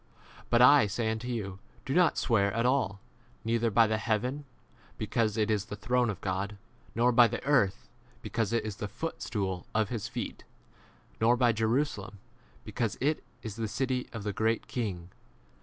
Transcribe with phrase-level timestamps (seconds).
[0.49, 2.99] But J say unto you, Do not swear at all;
[3.45, 4.45] neither by the heaven,
[4.97, 6.57] be cause it is [the] throne of God;
[6.95, 7.87] 35 nor by the earth,
[8.23, 10.43] because it is [the] footstool of his feet;
[11.19, 12.17] nor by Jerusalem,
[12.63, 15.11] because it is [the] city 36 of the great King.